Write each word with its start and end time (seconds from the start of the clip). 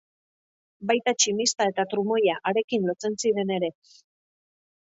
Baita 0.91 1.13
tximista 1.17 1.67
eta 1.73 1.85
trumoia 1.93 2.39
harekin 2.53 2.89
lotzen 2.93 3.19
ziren 3.25 3.55
ere. 3.59 3.71